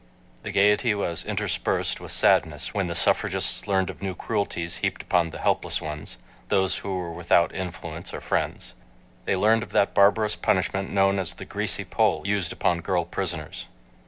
The 0.41 0.49
gayety 0.49 0.95
was 0.95 1.23
interspersed 1.25 2.01
with 2.01 2.11
sadness 2.11 2.73
when 2.73 2.87
the 2.87 2.95
suffragists 2.95 3.67
learned 3.67 3.91
of 3.91 4.01
new 4.01 4.15
cruelties 4.15 4.77
heaped 4.77 5.03
upon 5.03 5.29
the 5.29 5.37
helpless 5.37 5.79
ones, 5.79 6.17
those 6.47 6.77
who 6.77 6.97
were 6.97 7.11
without 7.13 7.53
influence 7.53 8.11
or 8.11 8.19
friends... 8.19 8.73
They 9.25 9.35
learned 9.35 9.61
of 9.61 9.73
that 9.73 9.93
barbarous 9.93 10.35
punishment 10.35 10.89
known 10.89 11.19
as 11.19 11.35
"the 11.35 11.45
greasy 11.45 11.85
pole" 11.85 12.23
used 12.25 12.51
upon 12.51 12.81
girl 12.81 13.05
prisoners. 13.05 13.67